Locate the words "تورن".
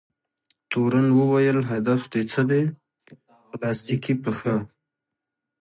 0.69-1.07